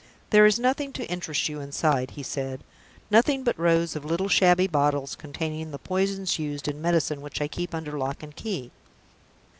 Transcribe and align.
"There 0.31 0.47
is 0.47 0.57
nothing 0.57 0.93
to 0.93 1.07
interest 1.11 1.47
you 1.47 1.59
inside," 1.61 2.09
he 2.17 2.23
said. 2.23 2.63
"Nothing 3.11 3.43
but 3.43 3.55
rows 3.59 3.95
of 3.95 4.03
little 4.03 4.29
shabby 4.29 4.65
bottles 4.65 5.15
containing 5.15 5.69
the 5.69 5.77
poisons 5.77 6.39
used 6.39 6.67
in 6.67 6.81
medicine 6.81 7.21
which 7.21 7.39
I 7.39 7.47
keep 7.47 7.75
under 7.75 7.95
lock 7.95 8.23
and 8.23 8.35
key. 8.35 8.71